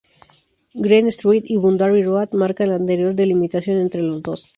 Green 0.73 1.09
Street 1.11 1.43
y 1.45 1.57
Boundary 1.57 2.01
Road 2.01 2.29
marcan 2.31 2.69
la 2.69 2.75
anterior 2.77 3.13
delimitación 3.13 3.77
entre 3.77 4.01
los 4.01 4.23
dos. 4.23 4.49